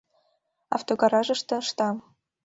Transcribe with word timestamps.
Автогаражыште 0.75 1.53
ышта. 1.61 1.89